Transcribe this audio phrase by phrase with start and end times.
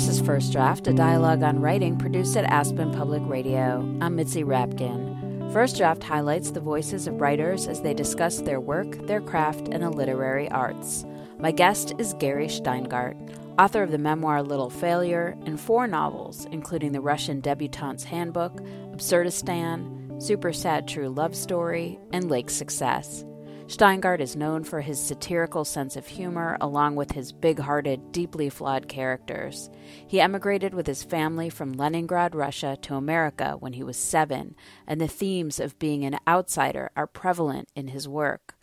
[0.00, 3.80] This is First Draft, a dialogue on writing produced at Aspen Public Radio.
[4.00, 5.52] I'm Mitzi Rapkin.
[5.52, 9.82] First Draft highlights the voices of writers as they discuss their work, their craft, and
[9.82, 11.04] the literary arts.
[11.38, 16.92] My guest is Gary Shteyngart, author of the memoir Little Failure and four novels, including
[16.92, 18.58] The Russian Debutante's Handbook,
[18.94, 23.26] Absurdistan, Super Sad True Love Story, and Lake Success.
[23.70, 28.50] Shteyngart is known for his satirical sense of humor, along with his big hearted, deeply
[28.50, 29.70] flawed characters.
[30.08, 34.56] He emigrated with his family from Leningrad, Russia, to America when he was seven,
[34.88, 38.56] and the themes of being an outsider are prevalent in his work.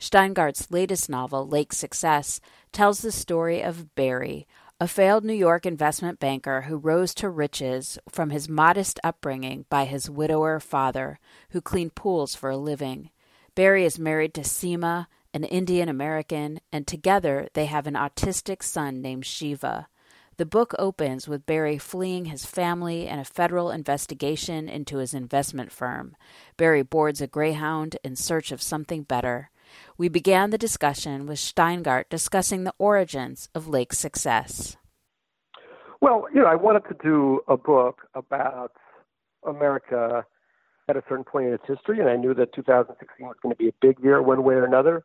[0.00, 2.40] Shteyngart's latest novel, Lake Success,
[2.72, 4.46] tells the story of Barry,
[4.80, 9.84] a failed New York investment banker who rose to riches from his modest upbringing by
[9.84, 11.18] his widower father,
[11.50, 13.10] who cleaned pools for a living.
[13.54, 19.00] Barry is married to Seema, an Indian American, and together they have an autistic son
[19.00, 19.86] named Shiva.
[20.38, 25.70] The book opens with Barry fleeing his family and a federal investigation into his investment
[25.70, 26.16] firm.
[26.56, 29.50] Barry boards a Greyhound in search of something better.
[29.96, 34.76] We began the discussion with Shteyngart discussing the origins of Lake Success.
[36.00, 38.72] Well, you know, I wanted to do a book about
[39.46, 40.26] America
[40.88, 43.58] at a certain point in its history, and I knew that 2016 was going to
[43.58, 45.04] be a big year one way or another.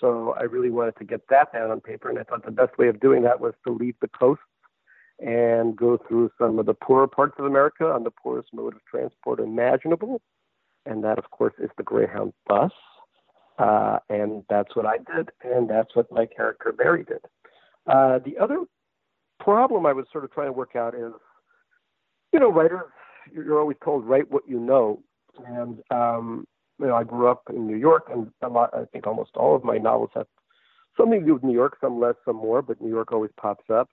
[0.00, 2.76] So I really wanted to get that down on paper, and I thought the best
[2.76, 4.40] way of doing that was to leave the coast
[5.20, 8.84] and go through some of the poorer parts of America on the poorest mode of
[8.84, 10.20] transport imaginable,
[10.86, 12.72] and that, of course, is the Greyhound bus.
[13.58, 17.20] Uh, and that's what I did, and that's what my character Barry did.
[17.86, 18.64] Uh, the other
[19.38, 21.12] problem I was sort of trying to work out is,
[22.32, 22.80] you know, writers,
[23.32, 25.00] you're always told write what you know,
[25.46, 26.46] and um,
[26.78, 28.70] you know, I grew up in New York, and a lot.
[28.74, 30.26] I think almost all of my novels have
[30.96, 33.70] something to do with New York, some less, some more, but New York always pops
[33.70, 33.88] up.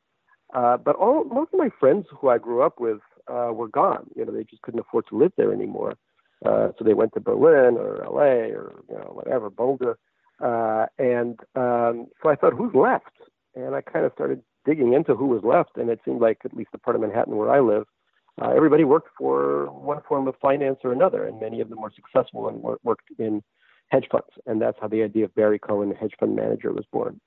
[0.53, 4.07] Uh, but all most of my friends who I grew up with uh, were gone.
[4.15, 5.95] You know, they just couldn't afford to live there anymore.
[6.45, 8.51] Uh, so they went to Berlin or L.A.
[8.55, 9.97] or you know whatever Boulder,
[10.41, 13.11] uh, and um, so I thought, who's left?
[13.55, 16.55] And I kind of started digging into who was left, and it seemed like at
[16.55, 17.85] least the part of Manhattan where I live,
[18.41, 21.91] uh, everybody worked for one form of finance or another, and many of them were
[21.95, 23.41] successful and wor- worked in
[23.89, 24.27] hedge funds.
[24.45, 27.19] And that's how the idea of Barry Cohen, the hedge fund manager, was born.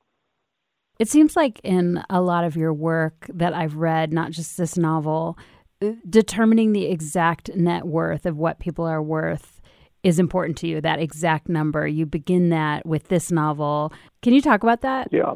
[0.98, 4.76] It seems like in a lot of your work that I've read, not just this
[4.76, 5.36] novel,
[5.82, 9.60] uh, determining the exact net worth of what people are worth
[10.02, 11.86] is important to you, that exact number.
[11.86, 13.92] You begin that with this novel.
[14.20, 15.08] Can you talk about that?
[15.12, 15.34] Yeah.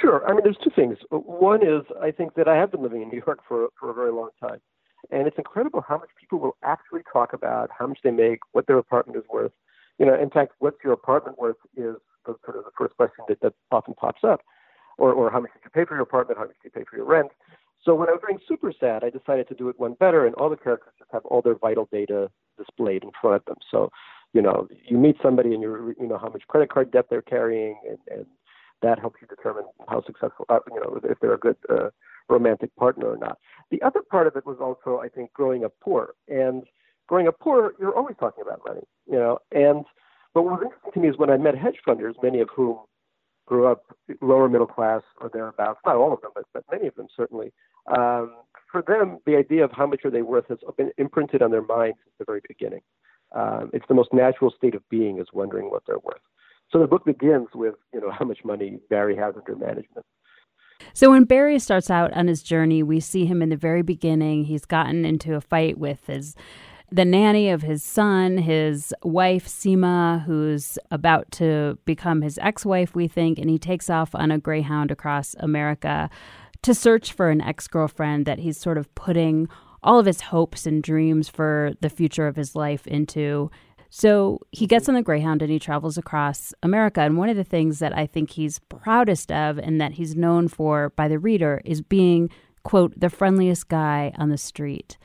[0.00, 0.24] Sure.
[0.26, 0.98] I mean, there's two things.
[1.10, 3.94] One is I think that I have been living in New York for for a
[3.94, 4.60] very long time,
[5.10, 8.66] and it's incredible how much people will actually talk about how much they make, what
[8.66, 9.52] their apartment is worth.
[9.98, 13.24] You know, in fact, what's your apartment worth is the, sort of the first question
[13.28, 14.40] that, that often pops up,
[14.98, 16.84] or or how much did you pay for your apartment, how much did you pay
[16.88, 17.30] for your rent.
[17.84, 20.34] So when I was doing Super Sad, I decided to do it one better, and
[20.36, 23.56] all the characters just have all their vital data displayed in front of them.
[23.70, 23.90] So,
[24.32, 27.22] you know, you meet somebody and you you know how much credit card debt they're
[27.22, 28.26] carrying, and, and
[28.82, 31.90] that helps you determine how successful, uh, you know, if they're a good uh,
[32.28, 33.38] romantic partner or not.
[33.70, 36.14] The other part of it was also, I think, growing up poor.
[36.28, 36.64] And
[37.06, 39.38] growing up poor, you're always talking about money, you know.
[39.52, 39.84] And
[40.34, 42.78] but what was interesting to me is when I met hedge funders, many of whom
[43.46, 43.84] grew up
[44.20, 47.52] lower middle class or thereabouts, not all of them, but, but many of them certainly.
[47.94, 48.36] Um,
[48.72, 51.62] for them, the idea of how much are they worth has been imprinted on their
[51.62, 52.80] minds since the very beginning.
[53.32, 56.22] Um, it's the most natural state of being is wondering what they're worth.
[56.70, 60.06] So the book begins with, you know, how much money Barry has under management.
[60.92, 64.44] So when Barry starts out on his journey, we see him in the very beginning.
[64.44, 66.34] He's gotten into a fight with his
[66.92, 73.08] the nanny of his son, his wife Seema, who's about to become his ex-wife, we
[73.08, 76.08] think, and he takes off on a greyhound across America
[76.62, 79.48] to search for an ex-girlfriend that he's sort of putting
[79.82, 83.50] all of his hopes and dreams for the future of his life into.
[83.96, 87.00] So he gets on the Greyhound and he travels across America.
[87.00, 90.48] And one of the things that I think he's proudest of and that he's known
[90.48, 92.28] for by the reader is being,
[92.64, 94.98] quote, the friendliest guy on the street.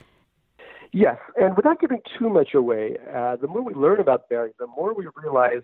[0.91, 1.17] Yes.
[1.39, 4.95] And without giving too much away, uh, the more we learn about Barry, the more
[4.95, 5.61] we realize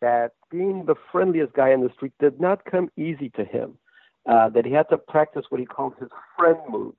[0.00, 3.78] that being the friendliest guy on the street did not come easy to him.
[4.28, 6.98] Uh, that he had to practice what he called his friend moves.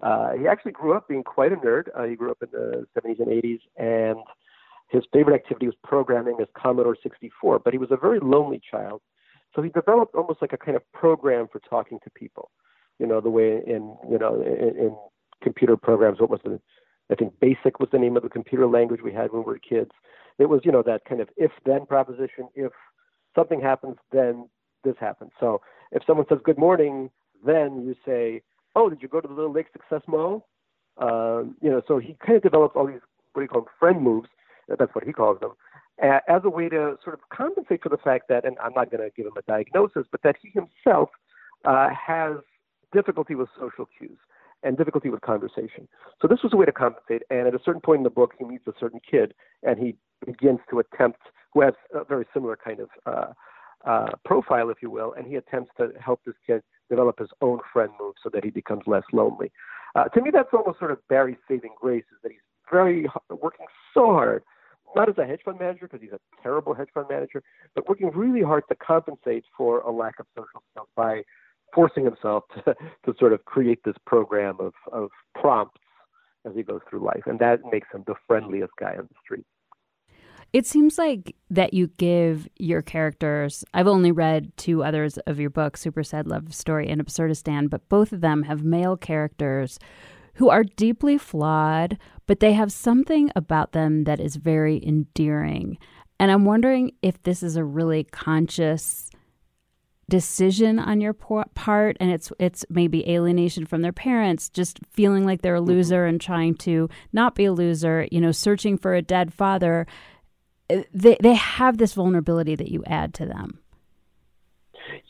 [0.00, 1.88] Uh, he actually grew up being quite a nerd.
[1.98, 4.20] Uh, he grew up in the 70s and 80s, and
[4.92, 7.60] his favorite activity was programming as Commodore 64.
[7.60, 9.00] But he was a very lonely child,
[9.54, 12.50] so he developed almost like a kind of program for talking to people.
[12.98, 14.96] You know, the way in you know in, in
[15.42, 16.60] computer programs, what was the
[17.10, 19.58] I think BASIC was the name of the computer language we had when we were
[19.58, 19.90] kids.
[20.38, 22.48] It was, you know, that kind of if-then proposition.
[22.54, 22.72] If
[23.34, 24.48] something happens, then
[24.84, 25.30] this happens.
[25.38, 25.60] So
[25.90, 27.10] if someone says good morning,
[27.44, 28.42] then you say,
[28.74, 30.46] oh, did you go to the Little Lake Success Mall?
[30.96, 33.00] Um, you know, so he kind of developed all these
[33.32, 34.28] what do you call them, friend moves.
[34.68, 35.52] That's what he calls them,
[36.00, 39.02] as a way to sort of compensate for the fact that, and I'm not going
[39.02, 41.10] to give him a diagnosis, but that he himself
[41.64, 42.36] uh, has
[42.92, 44.18] difficulty with social cues
[44.62, 45.88] and difficulty with conversation.
[46.20, 47.22] So this was a way to compensate.
[47.30, 49.96] And at a certain point in the book, he meets a certain kid, and he
[50.24, 51.20] begins to attempt,
[51.52, 53.32] who has a very similar kind of uh,
[53.84, 57.58] uh, profile, if you will, and he attempts to help this kid develop his own
[57.72, 59.50] friend move so that he becomes less lonely.
[59.96, 63.66] Uh, to me, that's almost sort of Barry's saving grace, is that he's very working
[63.92, 64.42] so hard,
[64.94, 67.42] not as a hedge fund manager because he's a terrible hedge fund manager,
[67.74, 71.22] but working really hard to compensate for a lack of social skills by
[71.74, 72.74] forcing himself to,
[73.04, 75.80] to sort of create this program of, of prompts
[76.46, 77.22] as he goes through life.
[77.26, 79.46] And that makes him the friendliest guy on the street.
[80.52, 83.64] It seems like that you give your characters.
[83.72, 87.88] I've only read two others of your books, Super Sad Love Story and Absurdistan, but
[87.88, 89.78] both of them have male characters
[90.34, 95.78] who are deeply flawed, but they have something about them that is very endearing.
[96.18, 99.10] And I'm wondering if this is a really conscious
[100.12, 105.40] decision on your part and it's it's maybe alienation from their parents just feeling like
[105.40, 105.68] they're a mm-hmm.
[105.68, 109.86] loser and trying to not be a loser you know searching for a dead father
[110.68, 113.61] uh, they they have this vulnerability that you add to them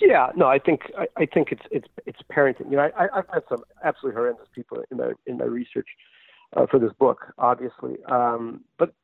[0.01, 2.71] yeah no i think i, I think it's it's it's parenting.
[2.71, 5.89] You know i i've met some absolutely horrendous people in my in my research
[6.57, 7.97] uh, for this book obviously.
[8.09, 8.95] Um but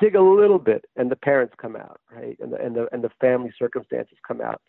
[0.00, 2.36] dig a little bit and the parents come out right?
[2.40, 4.60] And the and the and the family circumstances come out.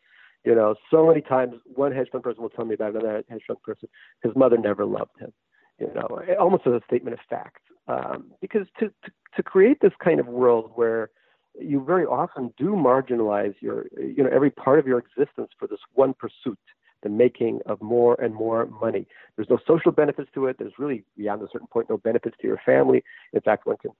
[0.43, 3.43] You know, so many times one hedge fund person will tell me about another hedge
[3.45, 3.87] fund person,
[4.23, 5.31] his mother never loved him,
[5.79, 7.61] you know, almost as a statement of fact.
[7.87, 11.11] Um, because to, to, to create this kind of world where
[11.59, 15.79] you very often do marginalize your, you know, every part of your existence for this
[15.93, 16.59] one pursuit,
[17.03, 19.07] the making of more and more money.
[19.35, 20.57] There's no social benefits to it.
[20.59, 23.03] There's really, beyond a certain point, no benefits to your family.
[23.33, 23.91] In fact, one can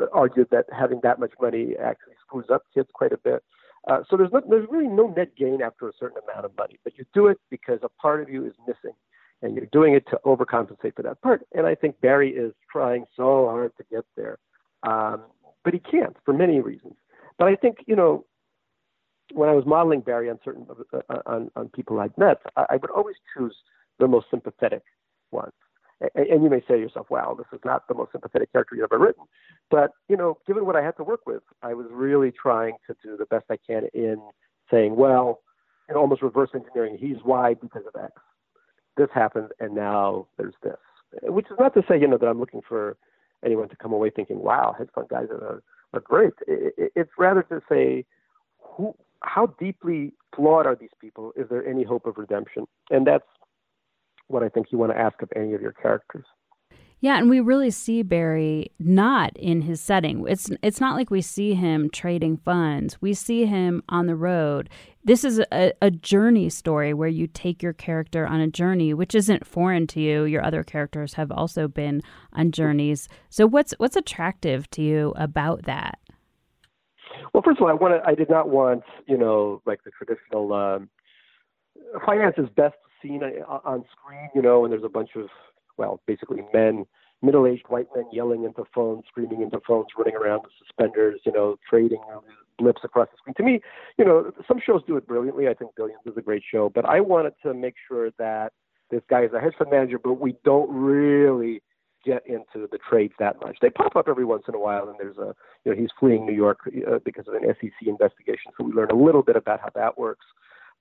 [0.00, 3.42] uh, argue that having that much money actually screws up kids quite a bit.
[3.86, 6.78] Uh, so there's, no, there's really no net gain after a certain amount of money,
[6.84, 8.94] but you do it because a part of you is missing,
[9.40, 11.46] and you're doing it to overcompensate for that part.
[11.54, 14.38] And I think Barry is trying so hard to get there,
[14.82, 15.22] um,
[15.64, 16.94] but he can't for many reasons.
[17.38, 18.24] But I think you know,
[19.32, 22.76] when I was modeling Barry on certain uh, on on people I'd met, I, I
[22.76, 23.54] would always choose
[23.98, 24.82] the most sympathetic
[25.30, 25.52] ones.
[26.14, 28.84] And you may say to yourself, wow, this is not the most sympathetic character you've
[28.84, 29.24] ever written.
[29.68, 32.94] But, you know, given what I had to work with, I was really trying to
[33.02, 34.22] do the best I can in
[34.70, 35.40] saying, well,
[35.88, 38.12] and almost reverse engineering, he's why because of X.
[38.96, 40.76] This happened, and now there's this.
[41.22, 42.96] Which is not to say, you know, that I'm looking for
[43.44, 45.62] anyone to come away thinking, wow, hedge fund guys are,
[45.92, 46.34] are great.
[46.46, 48.04] It, it, It's rather to say,
[48.58, 51.32] who, how deeply flawed are these people?
[51.36, 52.66] Is there any hope of redemption?
[52.90, 53.24] And that's
[54.28, 56.24] what I think you want to ask of any of your characters.
[57.00, 60.24] Yeah, and we really see Barry not in his setting.
[60.28, 63.00] It's it's not like we see him trading funds.
[63.00, 64.68] We see him on the road.
[65.04, 69.14] This is a, a journey story where you take your character on a journey, which
[69.14, 70.24] isn't foreign to you.
[70.24, 72.02] Your other characters have also been
[72.32, 73.08] on journeys.
[73.30, 76.00] So what's what's attractive to you about that?
[77.32, 80.52] Well, first of all, I wanted I did not want you know like the traditional
[80.52, 80.88] um,
[82.04, 85.28] finance is best seen on screen, you know, and there's a bunch of,
[85.78, 86.84] well, basically men,
[87.22, 91.56] middle-aged white men yelling into phones, screaming into phones, running around with suspenders, you know,
[91.68, 92.00] trading
[92.58, 93.34] blips across the screen.
[93.34, 93.60] To me,
[93.96, 95.48] you know, some shows do it brilliantly.
[95.48, 98.52] I think Billions is a great show, but I wanted to make sure that
[98.90, 101.62] this guy is a hedge fund manager, but we don't really
[102.04, 103.58] get into the trades that much.
[103.60, 106.24] They pop up every once in a while, and there's a, you know, he's fleeing
[106.24, 109.60] New York uh, because of an SEC investigation, so we learn a little bit about
[109.60, 110.26] how that works.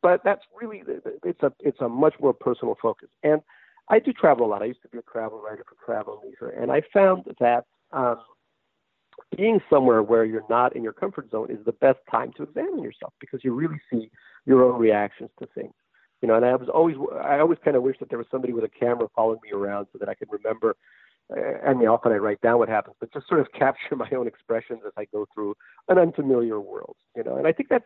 [0.02, 0.84] But that's really
[1.24, 3.10] it's a it's a much more personal focus.
[3.24, 3.42] And
[3.90, 4.62] I do travel a lot.
[4.62, 8.18] I used to be a travel writer for Travel Leisure, and I found that um,
[9.36, 12.84] being somewhere where you're not in your comfort zone is the best time to examine
[12.84, 14.10] yourself because you really see
[14.46, 15.74] your own reactions to things.
[16.22, 18.54] You know, and I was always I always kind of wish that there was somebody
[18.54, 20.76] with a camera following me around so that I could remember
[21.30, 24.28] I mean, often I write down what happens, but just sort of capture my own
[24.28, 25.56] expressions as I go through
[25.90, 27.38] an unfamiliar world, you know.
[27.38, 27.86] And I think that's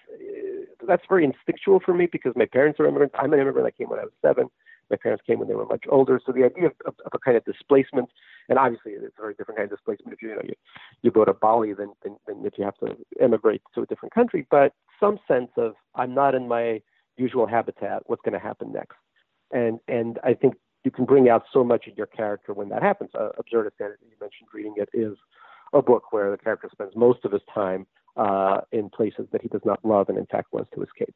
[0.88, 3.16] that's very instinctual for me because my parents are immigrants.
[3.18, 3.68] I'm an immigrant.
[3.68, 4.48] I came when I was seven.
[4.92, 6.20] My parents came when they were much older.
[6.24, 8.10] So the idea of, of, of a kind of displacement,
[8.50, 10.54] and obviously it's a very different kind of displacement if you, you know you,
[11.02, 14.14] you go to Bali than, than than if you have to immigrate to a different
[14.14, 14.46] country.
[14.52, 16.82] But some sense of I'm not in my
[17.18, 18.04] usual habitat.
[18.06, 18.98] What's going to happen next?
[19.52, 22.84] And and I think you can bring out so much in your character when that
[22.84, 23.12] happens.
[23.14, 25.16] Uh, Absurdistan, you mentioned reading it, is
[25.74, 27.86] a book where the character spends most of his time
[28.18, 31.16] uh, in places that he does not love and, in fact, wants to escape.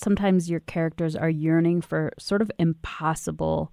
[0.00, 3.72] sometimes your characters are yearning for sort of impossible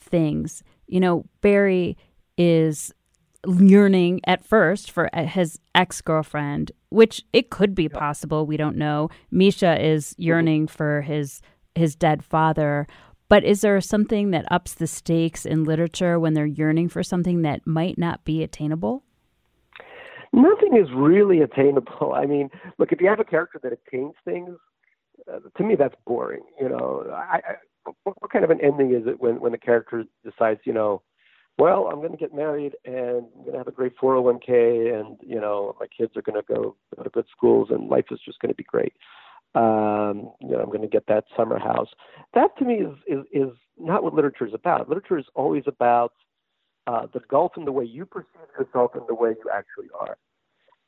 [0.00, 0.62] things.
[0.86, 1.96] You know, Barry
[2.36, 2.92] is
[3.46, 8.46] yearning at first for uh, his ex girlfriend, which it could be possible.
[8.46, 9.10] We don't know.
[9.30, 11.40] Misha is yearning for his
[11.74, 12.86] his dead father.
[13.28, 17.42] But is there something that ups the stakes in literature when they're yearning for something
[17.42, 19.04] that might not be attainable?
[20.32, 22.12] Nothing is really attainable.
[22.14, 24.56] I mean, look, if you have a character that attains things,
[25.32, 26.42] uh, to me that's boring.
[26.60, 30.04] You know, I, I, what kind of an ending is it when when the character
[30.24, 31.02] decides, you know,
[31.58, 35.18] well, I'm going to get married and I'm going to have a great 401k and
[35.22, 38.20] you know my kids are going to go go to good schools and life is
[38.24, 38.94] just going to be great.
[39.54, 41.88] Um, you know, I'm going to get that summer house.
[42.34, 44.88] That to me is is is not what literature is about.
[44.88, 46.12] Literature is always about
[46.86, 50.16] uh, the gulf in the way you perceive yourself and the way you actually are.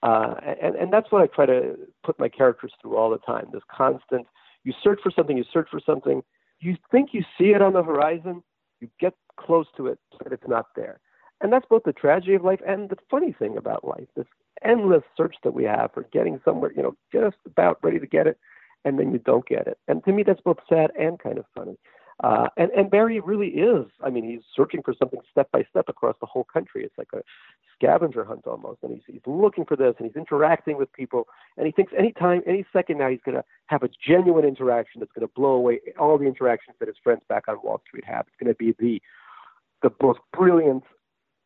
[0.02, 3.48] Uh, and, and that's what I try to put my characters through all the time.
[3.52, 4.26] This constant,
[4.64, 6.22] you search for something, you search for something,
[6.60, 8.42] you think you see it on the horizon,
[8.80, 11.00] you get close to it, but it's not there.
[11.40, 14.08] And that's both the tragedy of life and the funny thing about life.
[14.14, 14.26] This
[14.62, 18.26] endless search that we have for getting somewhere, you know, just about ready to get
[18.26, 18.38] it,
[18.84, 19.78] and then you don't get it.
[19.88, 21.78] And to me, that's both sad and kind of funny.
[22.22, 23.86] Uh, and, and Barry really is.
[24.04, 26.84] I mean, he's searching for something step by step across the whole country.
[26.84, 27.22] It's like a
[27.74, 28.80] scavenger hunt almost.
[28.82, 31.28] And he's, he's looking for this and he's interacting with people.
[31.56, 35.00] And he thinks any time, any second now, he's going to have a genuine interaction
[35.00, 38.04] that's going to blow away all the interactions that his friends back on Wall Street
[38.04, 38.26] have.
[38.26, 39.00] It's going to be the,
[39.82, 40.84] the most brilliant,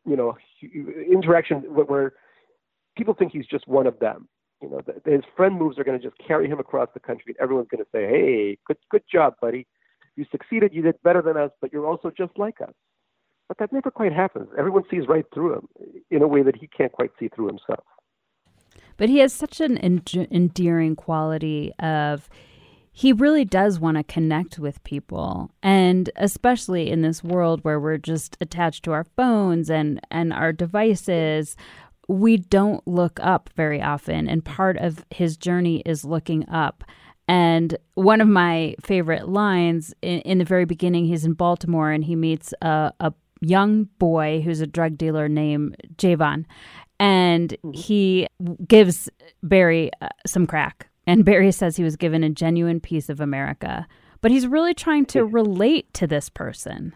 [0.05, 2.13] you know, interaction where
[2.97, 4.27] people think he's just one of them.
[4.61, 7.37] You know, his friend moves are going to just carry him across the country, and
[7.39, 9.67] everyone's going to say, "Hey, good, good job, buddy."
[10.15, 12.73] You succeeded, you did better than us, but you're also just like us.
[13.47, 14.47] But that never quite happens.
[14.57, 15.67] Everyone sees right through him
[16.09, 17.85] in a way that he can't quite see through himself.
[18.97, 22.29] But he has such an endearing quality of
[22.97, 27.97] he really does want to connect with people and especially in this world where we're
[27.97, 31.57] just attached to our phones and and our devices
[32.07, 36.85] we don't look up very often and part of his journey is looking up
[37.27, 42.03] and one of my favorite lines in, in, the very beginning, he's in Baltimore and
[42.03, 46.45] he meets a, a young boy who's a drug dealer named Javon.
[46.99, 47.71] And mm-hmm.
[47.71, 48.27] he
[48.67, 49.09] gives
[49.41, 50.89] Barry uh, some crack.
[51.07, 53.87] And Barry says he was given a genuine piece of America.
[54.21, 56.93] But he's really trying to relate to this person.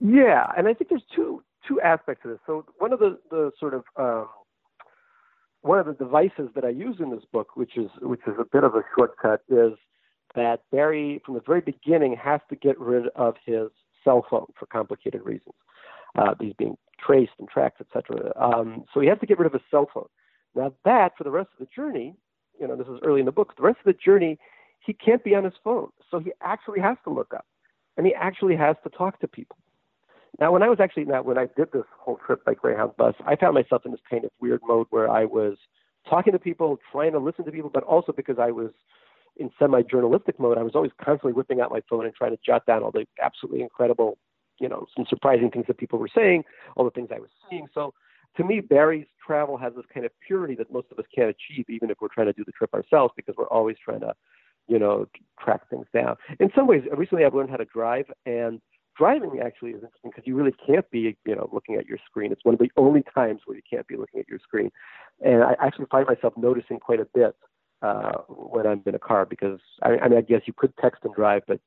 [0.00, 0.50] Yeah.
[0.56, 2.40] And I think there's two two aspects of this.
[2.46, 4.28] So one of the, the sort of um,
[5.62, 8.44] one of the devices that I use in this book, which is which is a
[8.44, 9.72] bit of a shortcut, is
[10.34, 13.68] that Barry, from the very beginning, has to get rid of his
[14.04, 15.54] cell phone for complicated reasons.
[16.18, 18.32] Uh, he's being traced and tracked, etc.
[18.36, 20.08] Um, so he has to get rid of his cell phone.
[20.54, 22.14] Now that, for the rest of the journey,
[22.60, 23.54] you know, this is early in the book.
[23.56, 24.38] The rest of the journey,
[24.84, 27.46] he can't be on his phone, so he actually has to look up,
[27.96, 29.56] and he actually has to talk to people.
[30.40, 33.14] Now, when I was actually now when I did this whole trip by Greyhound bus,
[33.26, 35.58] I found myself in this kind of weird mode where I was
[36.08, 38.70] talking to people, trying to listen to people, but also because I was
[39.36, 42.64] in semi-journalistic mode, I was always constantly whipping out my phone and trying to jot
[42.66, 44.18] down all the absolutely incredible,
[44.58, 46.44] you know, some surprising things that people were saying,
[46.76, 47.66] all the things I was seeing.
[47.74, 47.92] So
[48.36, 51.66] to me, Barry's travel has this kind of purity that most of us can't achieve,
[51.68, 54.14] even if we're trying to do the trip ourselves, because we're always trying to,
[54.68, 55.06] you know,
[55.38, 56.16] track things down.
[56.38, 58.60] In some ways, recently I've learned how to drive, and
[58.96, 62.32] driving actually is interesting because you really can't be, you know, looking at your screen.
[62.32, 64.70] It's one of the only times where you can't be looking at your screen.
[65.24, 67.34] And I actually find myself noticing quite a bit
[67.82, 71.00] uh, when I'm in a car because I, I mean, I guess you could text
[71.04, 71.60] and drive, but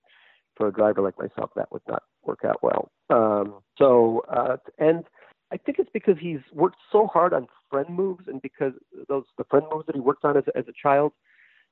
[0.56, 2.92] for a driver like myself, that would not work out well.
[3.10, 5.04] Um, so, uh, and
[5.52, 8.74] I think it's because he's worked so hard on friend moves, and because
[9.08, 11.14] those the friend moves that he worked on as, as a child,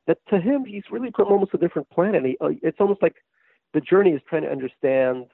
[0.07, 2.25] that to him he's really from almost a different planet.
[2.25, 3.15] He, uh, it's almost like
[3.73, 5.27] the journey is trying to understand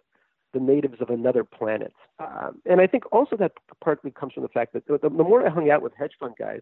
[0.54, 1.94] the natives of another planet.
[2.20, 5.46] Um, and I think also that partly comes from the fact that the, the more
[5.46, 6.62] I hung out with hedge fund guys,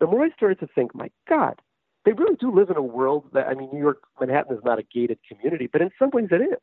[0.00, 1.60] the more I started to think, my God,
[2.04, 4.78] they really do live in a world that I mean, New York, Manhattan is not
[4.78, 6.58] a gated community, but in some ways it is.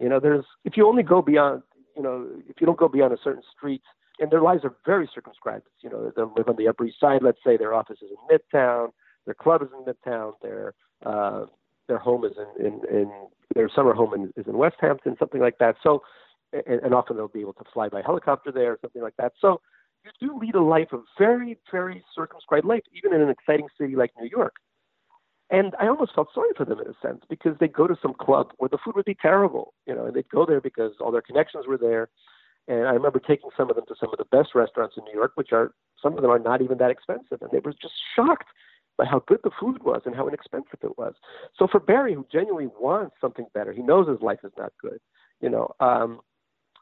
[0.00, 1.62] You know, there's if you only go beyond,
[1.96, 3.82] you know, if you don't go beyond a certain street,
[4.18, 5.66] and their lives are very circumscribed.
[5.80, 7.22] You know, they live on the Upper East Side.
[7.22, 8.88] Let's say their office is in Midtown,
[9.24, 10.74] their club is in Midtown, their
[11.06, 11.46] uh,
[11.86, 13.12] their home is in, in, in
[13.54, 15.76] their summer home in, is in West Hampton, something like that.
[15.82, 16.02] So,
[16.52, 19.32] and, and often they'll be able to fly by helicopter there, or something like that.
[19.40, 19.60] So,
[20.04, 23.96] you do lead a life of very, very circumscribed life, even in an exciting city
[23.96, 24.54] like New York.
[25.50, 28.14] And I almost felt sorry for them in a sense because they'd go to some
[28.14, 31.12] club where the food would be terrible, you know, and they'd go there because all
[31.12, 32.08] their connections were there.
[32.66, 35.12] And I remember taking some of them to some of the best restaurants in New
[35.12, 37.94] York, which are some of them are not even that expensive, and they were just
[38.16, 38.48] shocked
[38.96, 41.14] by how good the food was and how inexpensive it was.
[41.58, 44.98] So for Barry, who genuinely wants something better, he knows his life is not good.
[45.40, 46.20] You know, um,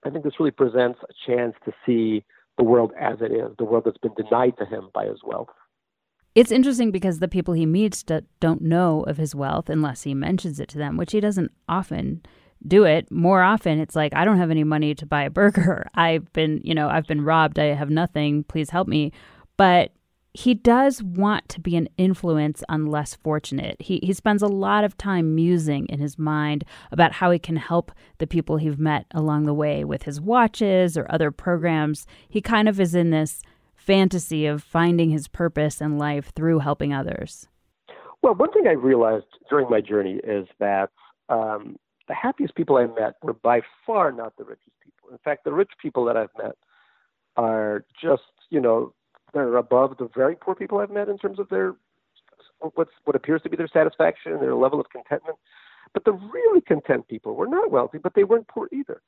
[0.04, 2.24] I think this really presents a chance to see
[2.58, 5.48] the world as it is, the world that's been denied to him by his wealth.
[6.34, 10.60] It's interesting because the people he meets don't know of his wealth unless he mentions
[10.60, 12.22] it to them, which he doesn't often
[12.66, 13.10] do it.
[13.10, 15.88] More often, it's like, I don't have any money to buy a burger.
[15.94, 17.58] I've been, you know, I've been robbed.
[17.58, 18.44] I have nothing.
[18.44, 19.12] Please help me.
[19.58, 19.92] But
[20.34, 23.76] he does want to be an influence on less fortunate.
[23.80, 27.56] He he spends a lot of time musing in his mind about how he can
[27.56, 32.06] help the people he've met along the way with his watches or other programs.
[32.28, 33.42] He kind of is in this
[33.74, 37.48] fantasy of finding his purpose in life through helping others.
[38.22, 40.90] Well, one thing I realized during my journey is that
[41.28, 41.76] um,
[42.08, 45.10] the happiest people I met were by far not the richest people.
[45.10, 46.56] In fact, the rich people that I've met
[47.36, 48.94] are just, you know,
[49.32, 51.74] they're above the very poor people I've met in terms of their
[52.74, 55.36] what's what appears to be their satisfaction their level of contentment.
[55.94, 59.02] But the really content people were not wealthy, but they weren't poor either.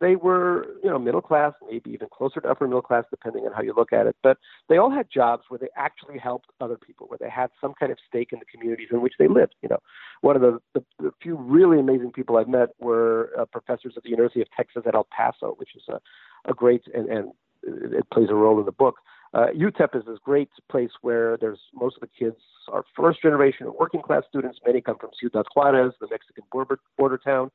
[0.00, 3.52] They were, you know, middle class, maybe even closer to upper middle class, depending on
[3.52, 4.16] how you look at it.
[4.22, 4.38] But
[4.68, 7.90] they all had jobs where they actually helped other people, where they had some kind
[7.92, 9.56] of stake in the communities in which they lived.
[9.62, 9.80] You know,
[10.20, 14.04] one of the, the, the few really amazing people I've met were uh, professors at
[14.04, 16.00] the University of Texas at El Paso, which is a,
[16.48, 18.96] a great and, and it plays a role in the book
[19.32, 22.36] uh, UTEP is this great place where there's most of the kids
[22.68, 24.58] are first generation working class students.
[24.66, 27.50] Many come from Ciudad Juarez, the Mexican border, border town.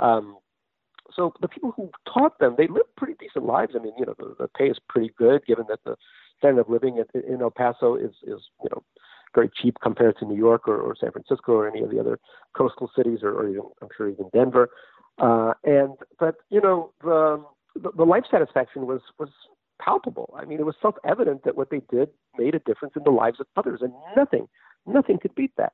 [0.00, 0.38] Um,
[1.14, 3.72] so the people who taught them, they live pretty decent lives.
[3.78, 5.96] I mean, you know, the, the pay is pretty good given that the
[6.38, 8.82] standard of living in, in El Paso is, is, you know,
[9.34, 12.18] very cheap compared to New York or, or San Francisco or any of the other
[12.56, 14.70] coastal cities or, or even, I'm sure even Denver.
[15.18, 19.28] Uh, and, but, you know, the, the life satisfaction was, was
[19.80, 20.34] palpable.
[20.36, 23.10] I mean, it was self evident that what they did made a difference in the
[23.10, 24.48] lives of others, and nothing,
[24.86, 25.72] nothing could beat that.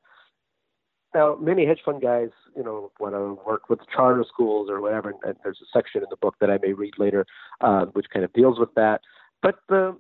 [1.15, 5.11] Now, many hedge fund guys, you know, want to work with charter schools or whatever,
[5.25, 7.25] and, there's a section in the book that I may read later,
[7.61, 9.01] uh, which kind of deals with that.
[9.41, 9.97] But the,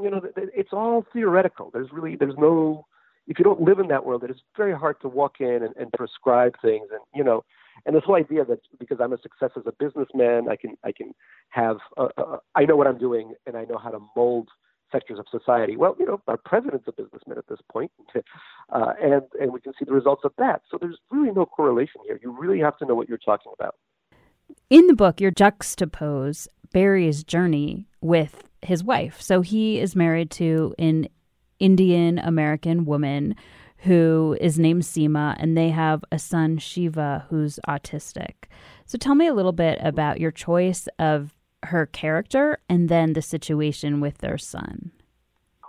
[0.00, 1.70] you know, it's all theoretical.
[1.72, 2.84] There's really, there's no,
[3.28, 5.74] if you don't live in that world, it is very hard to walk in and,
[5.76, 6.88] and prescribe things.
[6.90, 7.44] And you know,
[7.84, 10.92] and this whole idea that because I'm a success as a businessman, I can I
[10.92, 11.14] can
[11.50, 14.48] have uh, uh, I know what I'm doing and I know how to mold
[14.92, 15.76] sectors of society.
[15.76, 17.90] Well, you know, our president's a businessman at this point,
[18.72, 20.62] uh, and and we can see the results of that.
[20.70, 22.18] So there's really no correlation here.
[22.22, 23.76] You really have to know what you're talking about.
[24.70, 29.20] In the book, you juxtapose Barry's journey with his wife.
[29.20, 31.08] So he is married to an
[31.58, 33.34] Indian American woman
[33.78, 38.44] who is named Seema, and they have a son, Shiva, who's autistic.
[38.84, 43.22] So tell me a little bit about your choice of her character and then the
[43.22, 44.92] situation with their son.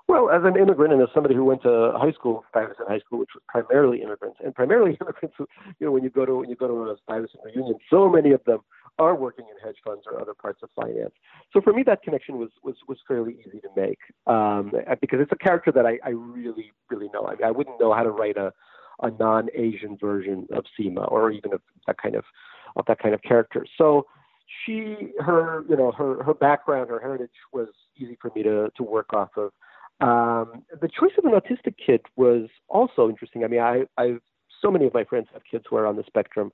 [0.08, 3.20] Well, as an immigrant and as somebody who went to high school, Stuyvesant High School,
[3.20, 5.48] which was primarily immigrants, and primarily immigrants, you
[5.82, 8.42] know, when you go to when you go to a Stuyvesant reunion, so many of
[8.46, 8.60] them
[9.00, 11.14] are working in hedge funds or other parts of finance.
[11.54, 15.32] So for me, that connection was was was fairly easy to make um, because it's
[15.32, 17.28] a character that I, I really really know.
[17.28, 18.54] I mean, I wouldn't know how to write a
[19.02, 22.24] a non-Asian version of Seema or even of that kind of
[22.76, 23.66] of that kind of character.
[23.78, 24.06] So
[24.66, 28.84] she her you know her her background her heritage was easy for me to to
[28.84, 29.52] work off of.
[30.00, 33.44] Um, the choice of an autistic kid was also interesting.
[33.44, 34.18] I mean, I I
[34.62, 36.52] so many of my friends have kids who are on the spectrum.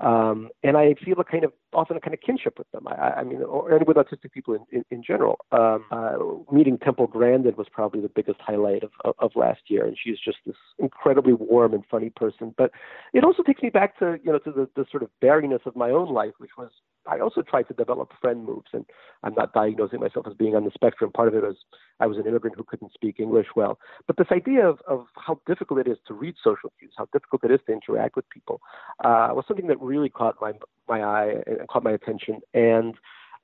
[0.00, 2.86] Um, and I feel a kind of often a kind of kinship with them.
[2.88, 5.38] I, I mean, or, and with autistic people in, in, in general.
[5.52, 6.16] Um, uh,
[6.52, 10.18] meeting Temple Grandin was probably the biggest highlight of, of, of last year, and she's
[10.18, 12.54] just this incredibly warm and funny person.
[12.56, 12.72] But
[13.12, 15.76] it also takes me back to you know to the, the sort of barrenness of
[15.76, 16.70] my own life, which was
[17.06, 18.84] I also tried to develop friend moves, and
[19.22, 21.10] I'm not diagnosing myself as being on the spectrum.
[21.12, 21.56] Part of it was
[21.98, 23.78] I was an immigrant who couldn't speak English well.
[24.06, 27.44] But this idea of, of how difficult it is to read social cues, how difficult
[27.44, 28.60] it is to interact with people,
[29.04, 30.52] uh, was something that really caught my
[30.88, 31.34] my eye
[31.68, 32.40] caught my attention.
[32.54, 32.94] And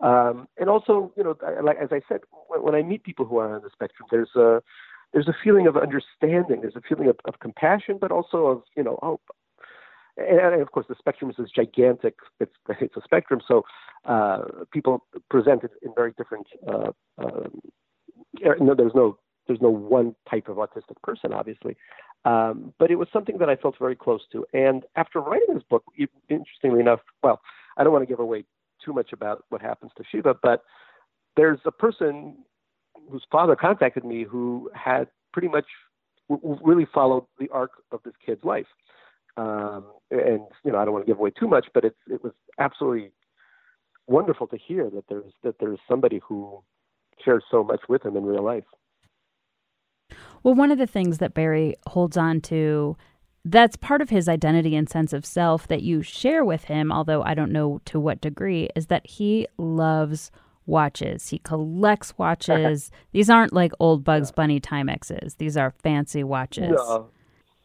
[0.00, 3.38] um, and also, you know, like as I said, when, when I meet people who
[3.38, 4.62] are on the spectrum, there's a
[5.12, 8.82] there's a feeling of understanding, there's a feeling of, of compassion, but also of you
[8.82, 9.20] know, oh,
[10.18, 13.40] and of course the spectrum is gigantic it's it's a spectrum.
[13.46, 13.62] So
[14.04, 17.60] uh, people present it in very different uh, um,
[18.60, 21.76] no there's no there's no one type of autistic person obviously.
[22.24, 24.44] Um, but it was something that I felt very close to.
[24.52, 25.84] And after writing this book
[26.28, 27.40] interestingly enough well
[27.76, 28.44] I don't want to give away
[28.84, 30.62] too much about what happens to Shiva but
[31.36, 32.36] there's a person
[33.10, 35.66] whose father contacted me who had pretty much
[36.28, 38.66] really followed the arc of this kid's life
[39.36, 42.22] um, and you know, I don't want to give away too much, but it's it
[42.22, 43.12] was absolutely
[44.06, 46.62] wonderful to hear that there's that there's somebody who
[47.24, 48.64] shares so much with him in real life.
[50.42, 52.96] Well, one of the things that Barry holds on to
[53.46, 57.22] that's part of his identity and sense of self that you share with him, although
[57.22, 60.32] I don't know to what degree, is that he loves
[60.66, 61.28] watches.
[61.28, 62.90] He collects watches.
[63.12, 65.36] These aren't like old Bugs Bunny Timexes.
[65.36, 66.74] These are fancy watches.
[66.76, 67.08] No,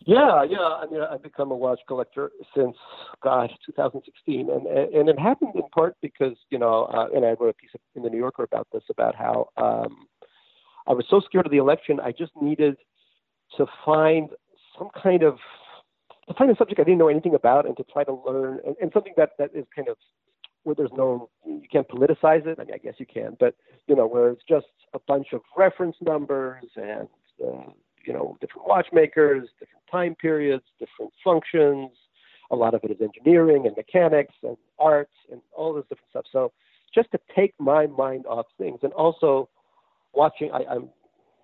[0.05, 0.59] yeah, yeah.
[0.59, 2.77] I mean, I've become a watch collector since,
[3.23, 7.49] gosh, 2016, and and it happened in part because you know, uh, and I wrote
[7.49, 10.05] a piece in the New Yorker about this about how um,
[10.87, 11.99] I was so scared of the election.
[11.99, 12.77] I just needed
[13.57, 14.29] to find
[14.77, 15.37] some kind of
[16.27, 18.75] to find a subject I didn't know anything about, and to try to learn, and,
[18.81, 19.97] and something that that is kind of
[20.63, 22.59] where there's no you can't politicize it.
[22.59, 23.55] I mean, I guess you can, but
[23.87, 27.07] you know, where it's just a bunch of reference numbers and
[27.43, 27.71] uh,
[28.05, 31.91] you know, different watchmakers, different time periods, different functions.
[32.51, 36.25] A lot of it is engineering and mechanics and arts and all this different stuff.
[36.31, 36.51] So
[36.93, 39.49] just to take my mind off things and also
[40.13, 40.89] watching, I, I'm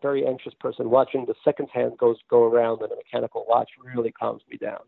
[0.01, 0.89] very anxious person.
[0.89, 4.81] Watching the second hand goes go around in a mechanical watch really calms me down.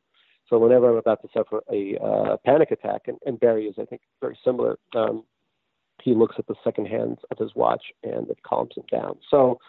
[0.49, 3.85] So whenever I'm about to suffer a uh, panic attack, and, and Barry is, I
[3.85, 4.77] think, very similar.
[4.95, 5.23] Um,
[6.01, 9.17] he looks at the second hand of his watch and it calms him down.
[9.29, 9.59] So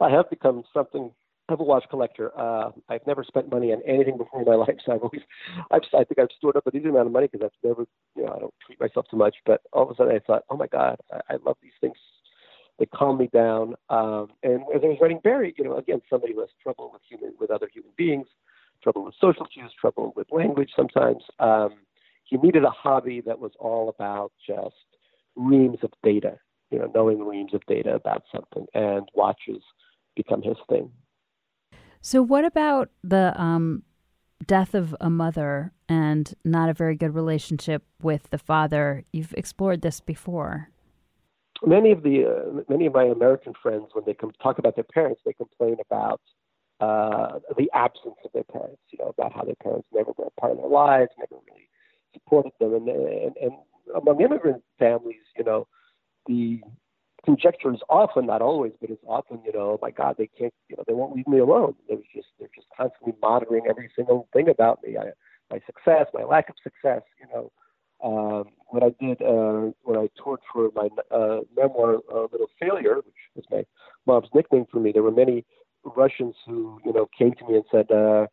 [0.00, 1.10] I have become something
[1.50, 2.30] I'm a watch collector.
[2.38, 5.22] Uh, I've never spent money on anything before in my life, so I've always,
[5.70, 8.24] I've, I think I've stored up a decent amount of money because I've never, you
[8.24, 9.36] know, I don't treat myself too much.
[9.44, 11.96] But all of a sudden, I thought, oh my God, I, I love these things.
[12.80, 13.74] They calm me down.
[13.90, 17.02] Um, and as I was writing Barry, you know, again, somebody who has trouble with
[17.06, 18.26] human, with other human beings,
[18.82, 21.22] trouble with social cues, trouble with language sometimes.
[21.38, 21.74] Um,
[22.24, 24.74] he needed a hobby that was all about just
[25.36, 26.38] reams of data,
[26.70, 29.62] you know, knowing reams of data about something, and watches
[30.16, 30.90] become his thing.
[32.00, 33.82] So, what about the um,
[34.46, 39.04] death of a mother and not a very good relationship with the father?
[39.12, 40.70] You've explored this before.
[41.64, 44.84] Many of the uh, many of my American friends, when they come talk about their
[44.84, 46.20] parents, they complain about
[46.80, 48.80] uh, the absence of their parents.
[48.90, 51.68] You know, about how their parents never were a part of their lives, never really
[52.14, 53.52] supported them, and and, and
[53.94, 55.66] among immigrant families, you know,
[56.26, 56.60] the
[57.24, 60.54] conjecture is often, not always, but it's often, you know, oh my God, they can't,
[60.68, 61.74] you know, they won't leave me alone.
[61.88, 65.10] They're just, they're just constantly monitoring every single thing about me, I,
[65.50, 67.02] my success, my lack of success.
[67.20, 67.52] You know,
[68.02, 72.96] um, when I did, uh, when I toured for my uh, memoir, uh, Little Failure,
[72.96, 73.64] which was my
[74.06, 75.44] mom's nickname for me, there were many
[75.84, 78.26] Russians who, you know, came to me and said, uh,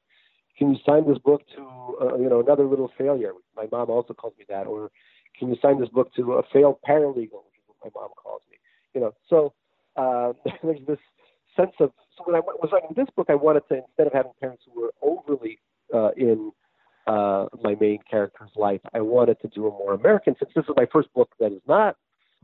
[0.57, 1.61] "Can you sign this book to,
[2.01, 4.91] uh, you know, another little failure?" My mom also calls me that, or
[5.37, 8.41] "Can you sign this book to a failed paralegal?" Which is what my mom calls
[8.51, 8.57] me
[8.97, 9.53] you know, so
[9.95, 10.97] uh, there's this
[11.55, 14.31] sense of so when I was writing this book, I wanted to instead of having
[14.39, 15.59] parents who were overly
[15.93, 16.51] uh, in
[17.07, 20.35] uh, my main character's life, I wanted to do a more American.
[20.39, 21.95] Since this is my first book that is not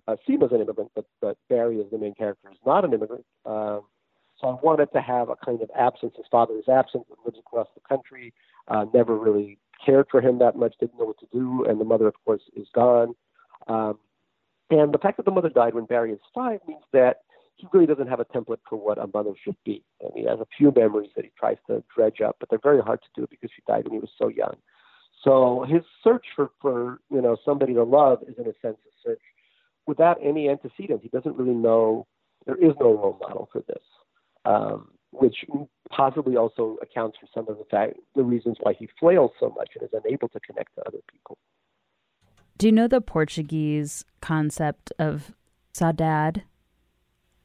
[0.08, 3.26] uh, Seema's an immigrant, but, but Barry is the main character is not an immigrant.
[3.46, 3.82] Um,
[4.40, 6.14] so I wanted to have a kind of absence.
[6.18, 8.34] His father is absent, lives across the country,
[8.68, 11.86] uh, never really cared for him that much, didn't know what to do, and the
[11.86, 13.14] mother, of course, is gone.
[13.68, 14.00] Um,
[14.70, 17.22] and the fact that the mother died when Barry is five means that
[17.56, 19.84] he really doesn't have a template for what a mother should be.
[20.02, 22.82] And he has a few memories that he tries to dredge up, but they're very
[22.82, 24.56] hard to do because she died when he was so young.
[25.24, 28.92] So his search for, for you know somebody to love is in a sense a
[29.08, 29.22] search
[29.88, 31.04] without any antecedents.
[31.04, 32.08] He doesn't really know
[32.46, 33.84] there is no role model for this,
[34.46, 35.46] um, which
[35.90, 39.70] possibly also accounts for some of the fact the reasons why he flails so much
[39.76, 41.38] and is unable to connect to other people
[42.58, 45.32] Do you know the Portuguese concept of
[45.74, 46.44] saudade?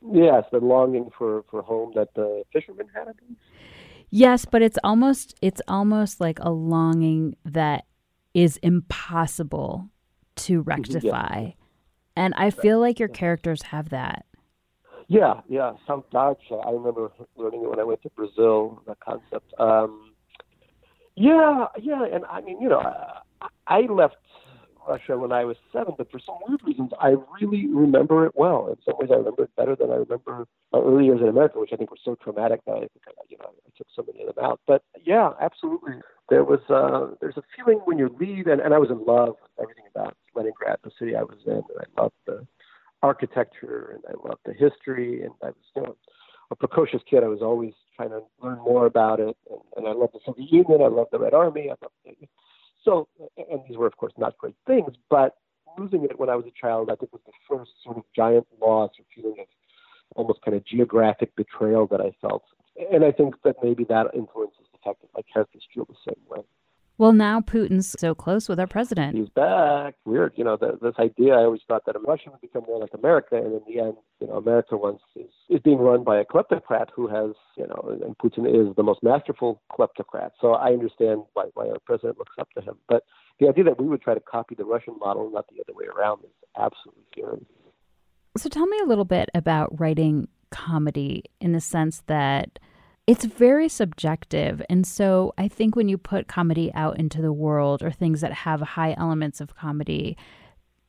[0.00, 3.14] Yes, the longing for, for home that the fishermen had.
[4.10, 7.84] Yes, but it's almost it's almost like a longing that
[8.32, 9.90] is impossible
[10.36, 11.40] to mm-hmm, rectify.
[11.40, 11.50] Yeah.
[12.16, 14.24] And I feel like your characters have that.
[15.08, 15.72] Yeah, yeah.
[15.86, 16.66] some Saudade.
[16.66, 18.82] I remember learning it when I went to Brazil.
[18.86, 19.52] That concept.
[19.58, 20.12] Um,
[21.16, 22.04] yeah, yeah.
[22.12, 24.16] And I mean, you know, I, I left
[24.88, 28.68] Russia when I was seven, but for some weird reasons, I really remember it well.
[28.68, 31.60] In some ways, I remember it better than I remember my early years in America,
[31.60, 34.02] which I think were so traumatic that I think I, you know I took so
[34.06, 34.60] many of them out.
[34.66, 35.94] But yeah, absolutely,
[36.30, 39.36] there was uh, there's a feeling when you leave, and, and I was in love
[39.42, 42.46] with everything about Leningrad, the city I was in, and I loved the
[43.02, 45.96] architecture and I loved the history, and I was you know
[46.50, 47.22] a precocious kid.
[47.22, 50.50] I was always trying to learn more about it, and, and I loved the Soviet
[50.50, 50.82] Union.
[50.82, 51.68] I loved the Red Army.
[51.70, 52.26] I loved the,
[52.88, 55.36] so, and these were, of course, not great things, but
[55.78, 58.46] losing it when I was a child, I think was the first sort of giant
[58.60, 59.46] loss or feeling of
[60.16, 62.42] almost kind of geographic betrayal that I felt.
[62.92, 66.22] And I think that maybe that influences the fact that my characters feel the same
[66.28, 66.42] way.
[66.98, 69.16] Well, now Putin's so close with our president.
[69.16, 69.94] He's back.
[70.04, 70.32] Weird.
[70.34, 73.36] You know, the, this idea, I always thought that Russia would become more like America.
[73.36, 76.86] And in the end, you know, America once is, is being run by a kleptocrat
[76.92, 80.30] who has, you know, and Putin is the most masterful kleptocrat.
[80.40, 82.74] So I understand why, why our president looks up to him.
[82.88, 83.04] But
[83.38, 85.86] the idea that we would try to copy the Russian model, not the other way
[85.86, 87.46] around, is absolutely scary.
[88.36, 92.58] So tell me a little bit about writing comedy in the sense that
[93.08, 94.60] it's very subjective.
[94.68, 98.32] And so I think when you put comedy out into the world or things that
[98.32, 100.14] have high elements of comedy,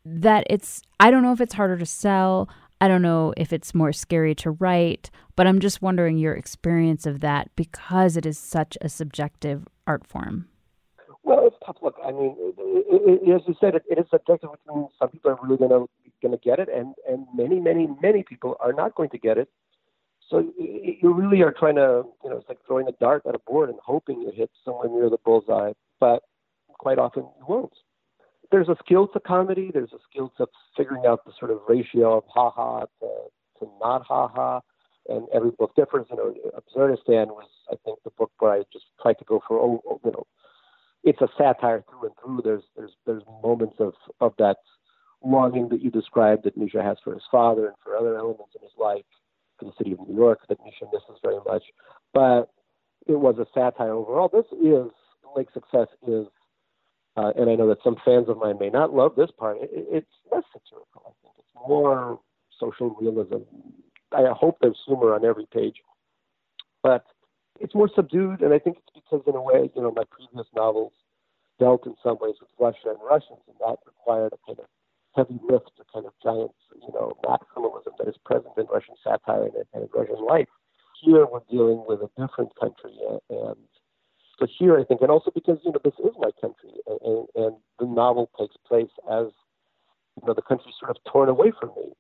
[0.04, 2.50] that it's, I don't know if it's harder to sell.
[2.82, 7.06] I don't know if it's more scary to write, but I'm just wondering your experience
[7.06, 10.50] of that because it is such a subjective art form.
[11.24, 11.78] Well, it's tough.
[11.82, 15.08] Look, I mean, it, it, as you said, it, it is subjective, which means some
[15.08, 15.90] people are really going to
[16.22, 19.38] going to get it, and and many, many, many people are not going to get
[19.38, 19.50] it.
[20.30, 23.40] So you really are trying to, you know, it's like throwing a dart at a
[23.40, 26.22] board and hoping you hit somewhere near the bullseye, but
[26.78, 27.74] quite often you won't.
[28.52, 29.72] There's a skill to comedy.
[29.74, 30.46] There's a skill to
[30.78, 33.08] figuring out the sort of ratio of ha ha to,
[33.60, 34.62] to not ha ha,
[35.08, 36.06] and every book differs.
[36.12, 39.60] You know, Absurdistan was, I think, the book where I just tried to go for,
[39.60, 40.28] oh, oh, you know,
[41.04, 42.42] it's a satire through and through.
[42.44, 44.58] There's there's there's moments of of that
[45.24, 48.62] longing that you described that Misha has for his father and for other elements in
[48.62, 49.04] his life
[49.60, 51.64] for the city of New York that Misha misses very much.
[52.14, 52.52] But
[53.08, 54.30] it was a satire overall.
[54.32, 54.92] This is
[55.36, 56.28] Lake Success is,
[57.18, 59.58] uh, and I know that some fans of mine may not love this part.
[59.62, 61.04] It, it's less satirical.
[61.06, 62.20] I think it's more
[62.60, 63.44] social realism.
[64.12, 65.76] I hope there's humor on every page,
[66.82, 67.06] but
[67.60, 68.42] it's more subdued.
[68.42, 70.94] And I think it's because, in a way, you know, my previous novels
[71.60, 74.66] dealt in some ways with Russia and Russians, and that required a kind of
[75.20, 76.52] heavy lift, a kind of giant,
[76.82, 80.48] you know, maximalism that is present in Russian satire and, and in Russian life.
[81.04, 82.96] Here we're dealing with a different country,
[83.30, 83.56] and
[84.38, 87.56] so here I think, and also because you know this is my country, and, and
[87.80, 89.28] the novel takes place as
[90.20, 91.92] you know the country sort of torn away from me,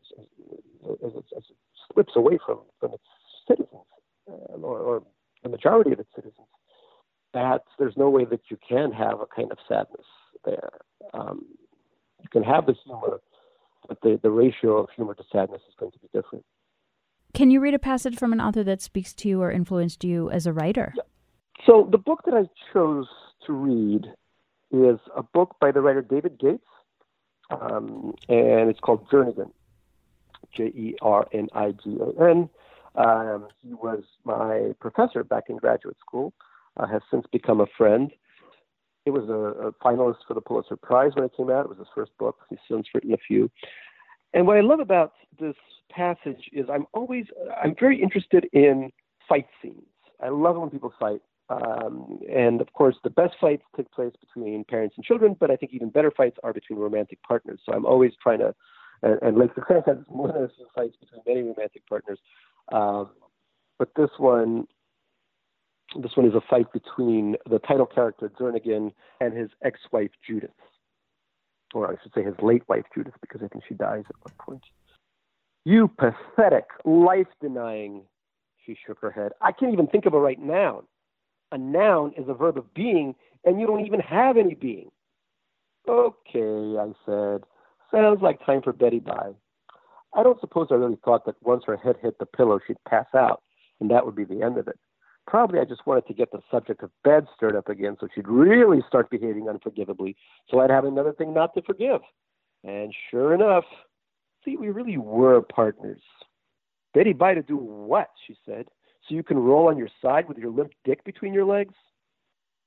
[1.05, 1.57] as it, as it
[1.93, 3.03] slips away from from its
[3.47, 3.87] citizens,
[4.29, 5.03] uh, or, or
[5.43, 6.47] the majority of its citizens.
[7.33, 10.07] That there's no way that you can have a kind of sadness
[10.43, 10.79] there.
[11.13, 11.45] Um,
[12.21, 13.19] you can have the humor,
[13.87, 16.45] but the, the ratio of humor to sadness is going to be different.
[17.33, 20.29] Can you read a passage from an author that speaks to you or influenced you
[20.31, 20.93] as a writer?
[20.95, 21.03] Yeah.
[21.65, 23.07] So the book that I chose
[23.45, 24.05] to read
[24.71, 26.63] is a book by the writer David Gates,
[27.51, 29.51] um, and it's called Jernigan,
[30.55, 32.49] J E R N I G A N.
[32.95, 36.33] Um, he was my professor back in graduate school,
[36.77, 38.11] uh, has since become a friend.
[39.09, 41.65] It was a, a, finalist for the Pulitzer Prize when it came out.
[41.65, 42.37] It was his first book.
[42.47, 43.49] He's since written a few.
[44.35, 45.55] And what I love about this
[45.91, 47.25] passage is I'm always
[47.59, 48.91] I'm very interested in
[49.27, 49.81] fight scenes.
[50.23, 51.21] I love when people fight.
[51.49, 55.55] Um, and of course, the best fights take place between parents and children, but I
[55.55, 57.61] think even better fights are between romantic partners.
[57.65, 58.53] So I'm always trying to,
[59.01, 62.19] and, and Lake Success has more than a few fights between many romantic partners.
[62.71, 63.09] Um,
[63.79, 64.67] but this one
[65.95, 70.51] this one is a fight between the title character Jernigan and his ex-wife Judith,
[71.73, 74.35] or I should say his late wife Judith, because I think she dies at one
[74.39, 74.63] point.
[75.65, 78.03] You pathetic, life-denying.
[78.65, 79.31] She shook her head.
[79.41, 80.83] I can't even think of a right noun.
[81.51, 84.91] A noun is a verb of being, and you don't even have any being.
[85.87, 87.43] Okay, I said.
[87.91, 89.33] Sounds like time for Betty Bye.
[90.13, 93.07] I don't suppose I really thought that once her head hit the pillow, she'd pass
[93.15, 93.41] out,
[93.79, 94.77] and that would be the end of it.
[95.29, 98.27] Probably I just wanted to get the subject of bed stirred up again so she'd
[98.27, 100.15] really start behaving unforgivably,
[100.49, 102.01] so I'd have another thing not to forgive.
[102.63, 103.63] And sure enough,
[104.43, 106.01] see, we really were partners.
[106.95, 108.09] Betty Bye to do what?
[108.25, 108.69] she said.
[109.07, 111.75] So you can roll on your side with your limp dick between your legs?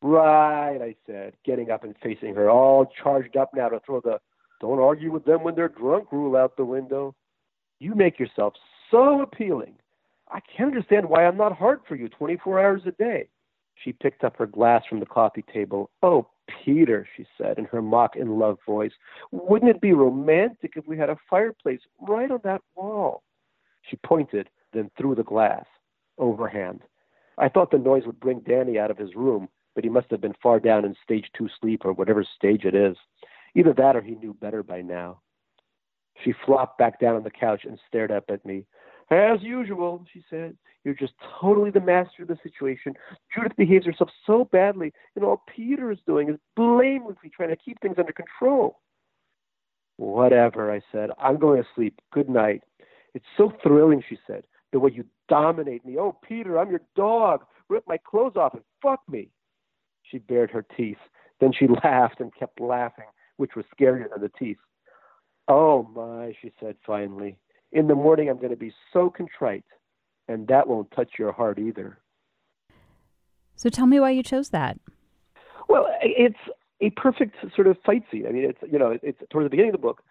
[0.01, 4.21] Right, I said, getting up and facing her, all charged up now to throw the
[4.61, 7.17] don't argue with them when they're drunk rule out the window.
[7.81, 8.55] You make yourself
[8.89, 9.75] so appealing.
[10.33, 13.29] I can't understand why I'm not hard for you 24 hours a day.
[13.75, 15.91] She picked up her glass from the coffee table.
[16.03, 16.29] Oh,
[16.65, 18.93] Peter, she said in her mock in love voice,
[19.31, 23.23] wouldn't it be romantic if we had a fireplace right on that wall?
[23.83, 25.67] She pointed, then threw the glass,
[26.19, 26.81] overhand.
[27.39, 30.21] I thought the noise would bring Danny out of his room, but he must have
[30.21, 32.97] been far down in stage two sleep or whatever stage it is.
[33.55, 35.21] Either that or he knew better by now.
[36.25, 38.65] She flopped back down on the couch and stared up at me.
[39.13, 42.95] As usual, she said, you're just totally the master of the situation.
[43.35, 47.79] Judith behaves herself so badly, and all Peter is doing is blamelessly trying to keep
[47.81, 48.81] things under control.
[49.99, 51.11] Whatever, I said.
[51.19, 52.01] I'm going to sleep.
[52.11, 52.63] Good night.
[53.13, 55.99] It's so thrilling, she said, the way you dominate me.
[55.99, 57.45] Oh, Peter, I'm your dog.
[57.69, 59.29] Rip my clothes off and fuck me.
[60.05, 60.97] She bared her teeth.
[61.39, 63.05] Then she laughed and kept laughing,
[63.37, 64.57] which was scarier than the teeth.
[65.49, 67.37] Oh, my, she said finally.
[67.73, 69.65] In the morning, I'm going to be so contrite,
[70.29, 71.99] and that won't touch your heart either.
[73.57, 74.79] So tell me why you chose that.
[75.69, 76.39] Well, it's
[76.81, 78.27] a perfect sort of fight scene.
[78.27, 80.03] I mean, it's you know, it's towards the beginning of the book.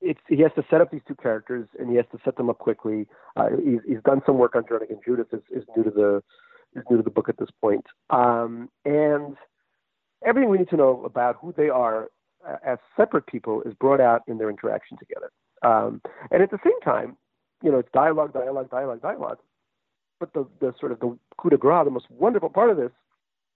[0.00, 2.50] It's he has to set up these two characters, and he has to set them
[2.50, 3.06] up quickly.
[3.36, 5.04] Uh, he's, he's done some work on Jernigan.
[5.04, 6.22] Judith is, is new to the
[6.74, 9.36] is new to the book at this point, um, and
[10.26, 12.08] everything we need to know about who they are
[12.48, 15.30] uh, as separate people is brought out in their interaction together.
[15.64, 16.00] Um,
[16.30, 17.16] and at the same time,
[17.62, 19.38] you know, it's dialogue, dialogue, dialogue, dialogue.
[20.20, 22.92] But the, the sort of the coup de grace, the most wonderful part of this,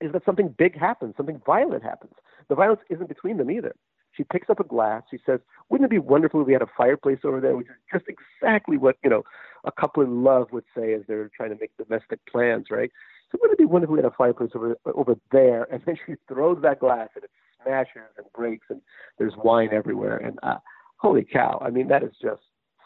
[0.00, 2.14] is that something big happens, something violent happens.
[2.48, 3.74] The violence isn't between them either.
[4.12, 5.02] She picks up a glass.
[5.10, 7.76] She says, "Wouldn't it be wonderful if we had a fireplace over there?" Which is
[7.92, 9.22] just exactly what you know
[9.64, 12.90] a couple in love would say as they're trying to make domestic plans, right?
[13.30, 15.68] So wouldn't it be wonderful if we had a fireplace over over there?
[15.70, 17.30] And then she throws that glass and it
[17.62, 18.80] smashes and breaks, and
[19.18, 20.16] there's wine everywhere.
[20.16, 20.58] And uh,
[20.98, 21.60] holy cow!
[21.64, 22.42] I mean, that is just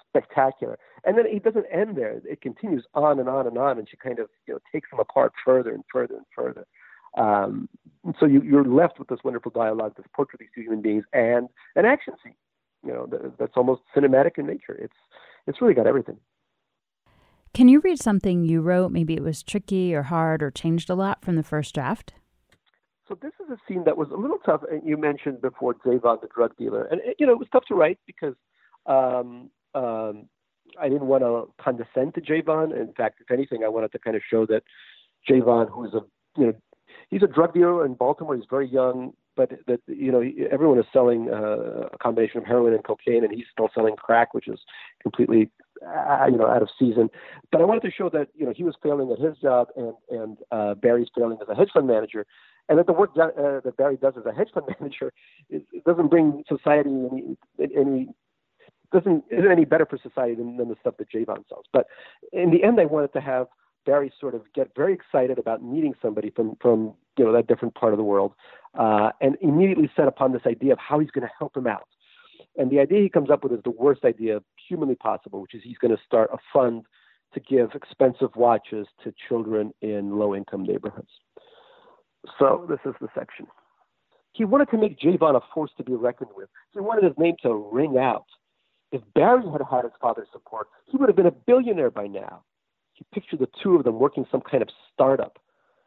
[0.08, 0.78] spectacular.
[1.04, 3.96] And then it doesn't end there; it continues on and on and on, and she
[3.96, 6.66] kind of you know takes them apart further and further and further.
[7.16, 7.68] Um,
[8.18, 11.04] so you, you're left with this wonderful dialogue, this portrait of these two human beings,
[11.12, 12.34] and an action scene.
[12.84, 14.74] You know, that, that's almost cinematic in nature.
[14.74, 14.96] It's
[15.46, 16.18] it's really got everything.
[17.54, 18.92] Can you read something you wrote?
[18.92, 22.14] Maybe it was tricky or hard or changed a lot from the first draft.
[23.08, 24.62] So this is a scene that was a little tough.
[24.70, 27.74] And you mentioned before Javon, the drug dealer, and you know it was tough to
[27.74, 28.34] write because
[28.86, 30.28] um, um,
[30.80, 32.78] I didn't want to condescend to Javon.
[32.78, 34.62] In fact, if anything, I wanted to kind of show that
[35.28, 36.00] Javon, who's a
[36.38, 36.54] you know
[37.10, 38.36] he's a drug dealer in Baltimore.
[38.36, 42.74] He's very young, but that you know everyone is selling uh, a combination of heroin
[42.74, 44.60] and cocaine, and he's still selling crack, which is
[45.02, 45.50] completely
[45.86, 47.10] uh, you know out of season.
[47.50, 49.94] But I wanted to show that you know he was failing at his job, and
[50.10, 52.26] and uh, Barry's failing as a hedge fund manager,
[52.68, 55.12] and that the work that, uh, that Barry does as a hedge fund manager
[55.50, 57.36] it, it doesn't bring society any
[57.76, 58.08] any
[58.92, 61.64] doesn't isn't any better for society than, than the stuff that Javon sells.
[61.72, 61.86] But
[62.32, 63.46] in the end, I wanted to have
[63.84, 67.74] Barry sort of get very excited about meeting somebody from from you know that different
[67.74, 68.34] part of the world,
[68.78, 71.88] uh, and immediately set upon this idea of how he's going to help him out.
[72.56, 75.62] And the idea he comes up with is the worst idea humanly possible, which is
[75.64, 76.84] he's going to start a fund
[77.34, 81.08] to give expensive watches to children in low income neighborhoods.
[82.38, 83.46] So this is the section.
[84.32, 86.48] He wanted to make Javon a force to be reckoned with.
[86.72, 88.26] He wanted his name to ring out.
[88.90, 92.44] If Barry had had his father's support, he would have been a billionaire by now.
[92.92, 95.38] He pictured the two of them working some kind of startup.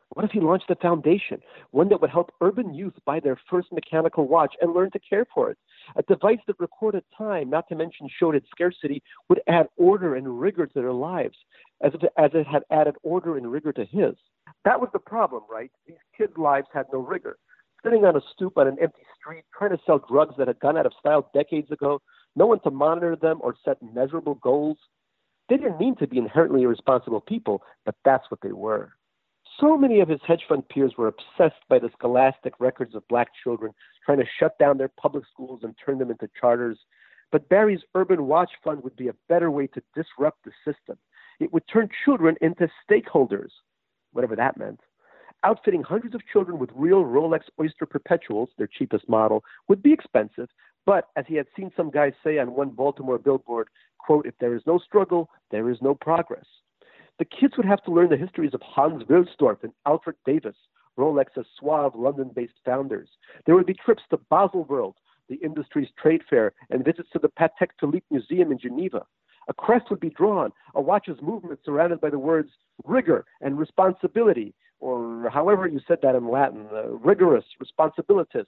[0.10, 1.42] What if he launched a foundation,
[1.72, 5.26] one that would help urban youth buy their first mechanical watch and learn to care
[5.34, 5.58] for it?
[5.98, 10.40] A device that recorded time, not to mention showed its scarcity, would add order and
[10.40, 11.36] rigor to their lives,
[11.84, 14.16] as if as it had added order and rigor to his.
[14.64, 15.72] That was the problem, right?
[15.86, 17.38] These kids' lives had no rigor.
[17.84, 20.78] Sitting on a stoop on an empty street, trying to sell drugs that had gone
[20.78, 22.02] out of style decades ago,
[22.36, 24.78] no one to monitor them or set measurable goals.
[25.50, 28.94] They didn't mean to be inherently irresponsible people, but that's what they were.
[29.60, 33.30] So many of his hedge fund peers were obsessed by the scholastic records of black
[33.42, 33.74] children,
[34.06, 36.78] trying to shut down their public schools and turn them into charters.
[37.32, 40.98] But Barry's Urban Watch Fund would be a better way to disrupt the system.
[41.40, 43.50] It would turn children into stakeholders,
[44.12, 44.82] whatever that meant.
[45.44, 50.50] Outfitting hundreds of children with real Rolex Oyster Perpetuals, their cheapest model, would be expensive,
[50.86, 53.70] but as he had seen some guys say on one Baltimore billboard,
[54.00, 56.46] quote, if there is no struggle, there is no progress.
[57.18, 60.56] The kids would have to learn the histories of Hans Wilsdorf and Alfred Davis,
[60.98, 63.10] Rolex's suave London based founders.
[63.46, 64.96] There would be trips to Baselworld,
[65.30, 69.06] the industry's trade fair, and visits to the Patek Philippe Museum in Geneva.
[69.48, 72.50] A crest would be drawn, a watch's movement surrounded by the words
[72.84, 78.48] rigor and responsibility, or however you said that in Latin, uh, rigorous, responsibilitas.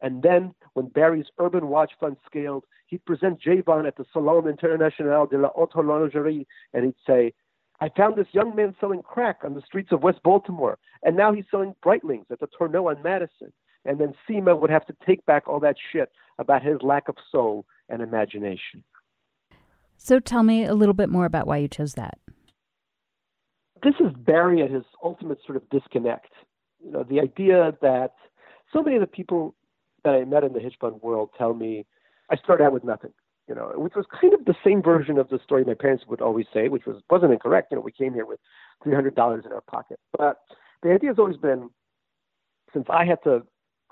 [0.00, 5.26] And then, when Barry's urban watch fund scaled, he'd present Javon at the Salon International
[5.26, 7.32] de la Haute Horlogerie, and he'd say,
[7.84, 11.34] I found this young man selling crack on the streets of West Baltimore, and now
[11.34, 13.52] he's selling Breitlings at the Tourneau on Madison.
[13.84, 17.16] And then Seema would have to take back all that shit about his lack of
[17.30, 18.82] soul and imagination.
[19.98, 22.16] So tell me a little bit more about why you chose that.
[23.82, 26.32] This is Barry at his ultimate sort of disconnect.
[26.82, 28.14] You know, the idea that
[28.72, 29.54] so many of the people
[30.04, 31.84] that I met in the fund world tell me
[32.30, 33.12] I started out with nothing.
[33.48, 36.22] You know, which was kind of the same version of the story my parents would
[36.22, 37.68] always say, which was wasn't incorrect.
[37.70, 38.40] You know, we came here with
[38.82, 39.98] three hundred dollars in our pocket.
[40.16, 40.38] But
[40.82, 41.68] the idea has always been,
[42.72, 43.42] since I had to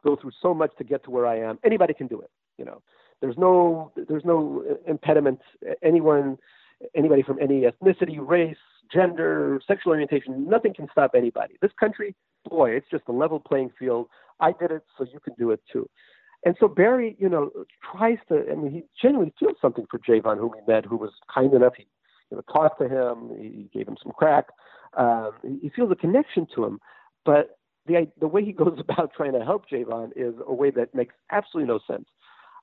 [0.04, 2.30] go through so much to get to where I am, anybody can do it.
[2.56, 2.82] You know,
[3.20, 5.40] there's no there's no impediment.
[5.82, 6.38] Anyone,
[6.94, 8.56] anybody from any ethnicity, race,
[8.92, 11.56] gender, sexual orientation, nothing can stop anybody.
[11.60, 12.14] This country,
[12.48, 14.08] boy, it's just a level playing field.
[14.40, 15.88] I did it, so you can do it too.
[16.44, 17.50] And so Barry, you know,
[17.92, 18.44] tries to.
[18.50, 21.74] I mean, he genuinely feels something for Javon, whom he met, who was kind enough.
[21.76, 21.86] He,
[22.30, 23.30] you know, talked to him.
[23.38, 24.46] He gave him some crack.
[24.96, 26.80] Um, he feels a connection to him,
[27.24, 30.94] but the the way he goes about trying to help Javon is a way that
[30.94, 32.06] makes absolutely no sense.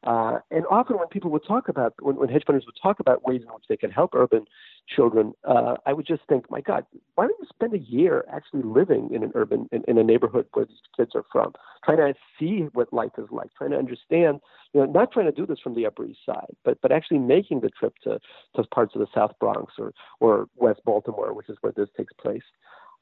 [0.05, 3.27] Uh, and often when people would talk about, when, when hedge funders would talk about
[3.27, 4.45] ways in which they can help urban
[4.87, 6.85] children, uh, I would just think, my God,
[7.15, 10.47] why don't you spend a year actually living in an urban, in, in a neighborhood
[10.53, 11.51] where these kids are from,
[11.83, 14.39] trying to see what life is like, trying to understand,
[14.73, 17.19] you know, not trying to do this from the Upper East Side, but, but actually
[17.19, 18.19] making the trip to,
[18.55, 22.13] to parts of the South Bronx or, or West Baltimore, which is where this takes
[22.13, 22.43] place.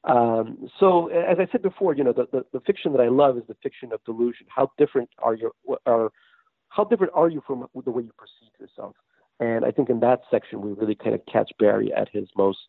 [0.04, 3.36] Um, so, as I said before, you know, the, the, the fiction that I love
[3.36, 4.46] is the fiction of delusion.
[4.48, 5.52] How different are your,
[5.86, 6.10] are,
[6.78, 8.94] how different are you from the way you perceive yourself?
[9.40, 12.68] And I think in that section, we really kind of catch Barry at his most,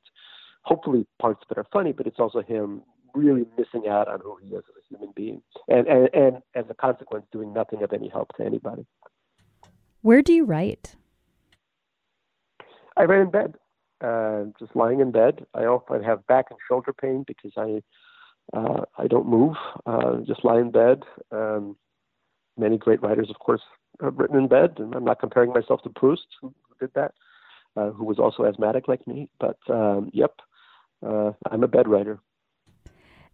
[0.63, 2.81] hopefully, parts that are funny, but it's also him
[3.13, 5.43] really missing out on who he is as a human being.
[5.67, 8.87] And, and, and as a consequence, doing nothing of any help to anybody.
[10.01, 10.95] Where do you write?
[12.97, 13.55] I write in bed,
[14.01, 15.45] uh, just lying in bed.
[15.53, 17.81] I often have back and shoulder pain because I
[18.57, 19.55] uh, I don't move,
[19.85, 21.03] uh, just lie in bed.
[21.31, 21.77] Um,
[22.57, 23.61] many great writers, of course,
[23.99, 27.13] written in bed, and I'm not comparing myself to Proust, who did that,
[27.75, 29.29] uh, who was also asthmatic like me.
[29.39, 30.35] But um, yep,
[31.05, 32.19] uh, I'm a bed writer.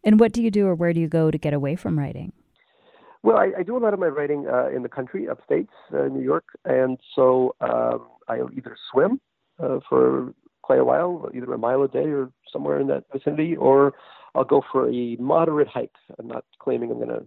[0.03, 2.31] And what do you do, or where do you go to get away from writing?
[3.23, 6.03] Well, I, I do a lot of my writing uh, in the country, upstate, uh,
[6.03, 9.19] New York, and so um, I either swim
[9.59, 13.55] uh, for quite a while, either a mile a day or somewhere in that vicinity,
[13.55, 13.93] or
[14.35, 15.95] I'll go for a moderate hike.
[16.19, 17.25] I'm not claiming I'm going to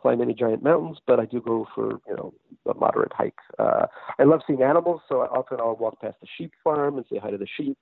[0.00, 2.32] climb any giant mountains, but I do go for you know
[2.66, 3.38] a moderate hike.
[3.58, 3.86] Uh,
[4.18, 7.18] I love seeing animals, so I often I'll walk past the sheep farm and say
[7.18, 7.78] hi to the sheep.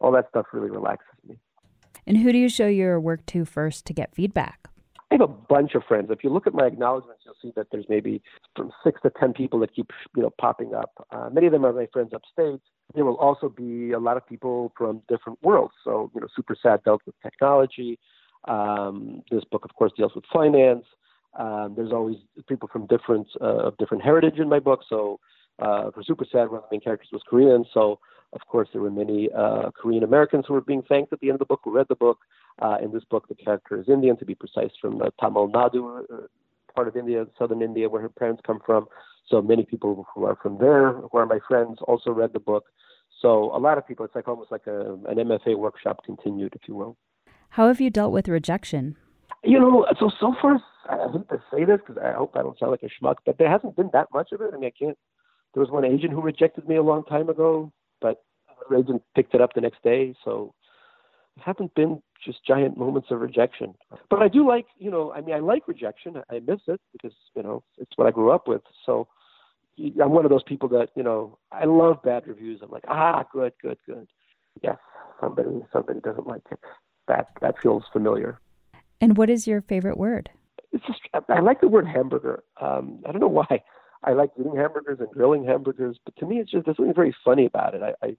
[0.00, 1.38] All that stuff really relaxes me.
[2.06, 4.68] And who do you show your work to first to get feedback?
[5.10, 6.08] I have a bunch of friends.
[6.10, 8.22] If you look at my acknowledgments, you'll see that there's maybe
[8.54, 11.06] from six to ten people that keep you know popping up.
[11.10, 12.60] Uh, many of them are my friends upstate.
[12.94, 15.74] There will also be a lot of people from different worlds.
[15.84, 17.98] So you know, Super Sad dealt with technology.
[18.48, 20.84] Um, this book, of course, deals with finance.
[21.38, 22.16] Um, there's always
[22.48, 24.80] people from different uh, of different heritage in my book.
[24.88, 25.20] So
[25.58, 27.64] uh, for Super Sad, one of the main characters was Korean.
[27.72, 28.00] So
[28.32, 31.36] of course there were many uh, Korean Americans who were being thanked at the end
[31.36, 32.18] of the book who read the book.
[32.60, 36.04] Uh, in this book, the character is Indian, to be precise, from uh, Tamil Nadu,
[36.74, 38.86] part of India, southern India, where her parents come from.
[39.28, 42.64] So many people who are from there, who are my friends, also read the book.
[43.22, 46.62] So a lot of people, it's like almost like a, an MFA workshop continued, if
[46.66, 46.96] you will.
[47.50, 48.96] How have you dealt with rejection?
[49.42, 52.58] You know, so so far, I hate to say this because I hope I don't
[52.58, 54.50] sound like a schmuck, but there hasn't been that much of it.
[54.52, 54.98] I mean, I can't.
[55.54, 59.34] There was one agent who rejected me a long time ago, but another agent picked
[59.34, 60.14] it up the next day.
[60.24, 60.54] So
[61.36, 63.74] it haven't been just giant moments of rejection.
[64.08, 66.16] But I do like, you know, I mean, I like rejection.
[66.30, 68.62] I miss it because you know it's what I grew up with.
[68.86, 69.08] So
[69.78, 72.60] I'm one of those people that you know I love bad reviews.
[72.62, 74.06] I'm like, ah, good, good, good.
[74.62, 74.76] Yes,
[75.20, 76.58] somebody somebody doesn't like it.
[77.08, 78.38] That that feels familiar.
[79.00, 80.30] And what is your favorite word?
[80.72, 82.42] It's just I like the word hamburger.
[82.60, 83.62] Um, I don't know why.
[84.02, 87.14] I like eating hamburgers and grilling hamburgers, but to me, it's just there's something very
[87.24, 87.82] funny about it.
[87.82, 88.16] I, I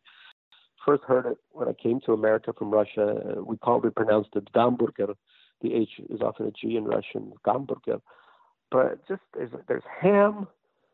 [0.86, 3.36] first heard it when I came to America from Russia.
[3.44, 5.16] We called it pronounced it Gamburger.
[5.62, 8.02] The H is often a G in Russian, Gamburger.
[8.70, 10.48] But just there's there's ham.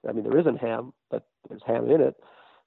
[0.07, 2.15] I mean, there isn't ham, but there's ham in it.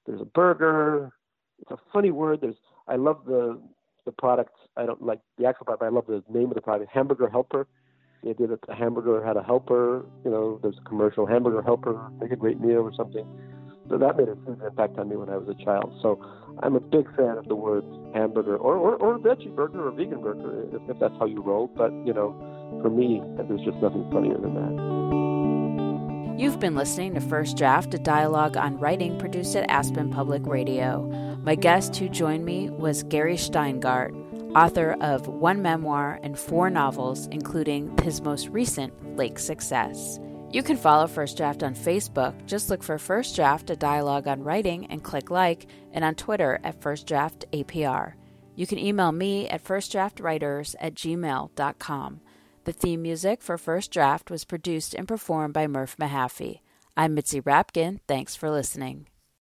[0.05, 1.11] There's a burger.
[1.59, 2.41] It's a funny word.
[2.41, 2.55] There's
[2.87, 3.59] I love the
[4.05, 4.53] the product.
[4.77, 5.81] I don't like the actual product.
[5.81, 7.67] But I love the name of the product, Hamburger Helper.
[8.23, 10.05] The idea that the hamburger had a helper.
[10.23, 13.25] You know, there's a commercial Hamburger Helper, make a great meal or something.
[13.89, 15.91] So that made a huge impact on me when I was a child.
[16.01, 16.23] So
[16.63, 20.21] I'm a big fan of the word hamburger or, or, or veggie burger or vegan
[20.21, 21.67] burger if, if that's how you roll.
[21.67, 22.31] But, you know,
[22.81, 25.01] for me, there's just nothing funnier than that.
[26.39, 31.01] You've been listening to First Draft, a dialogue on writing produced at Aspen Public Radio.
[31.43, 37.27] My guest who joined me was Gary Shteyngart, author of one memoir and four novels,
[37.27, 40.19] including his most recent, Lake Success.
[40.51, 42.45] You can follow First Draft on Facebook.
[42.45, 46.59] Just look for First Draft, a dialogue on writing, and click like, and on Twitter
[46.63, 48.13] at First Draft APR.
[48.55, 52.21] You can email me at firstdraftwriters at gmail.com.
[52.63, 56.59] The theme music for First Draft was produced and performed by Murph Mahaffey.
[56.97, 57.99] I'm Mitzi Rapkin.
[58.07, 59.07] Thanks for listening.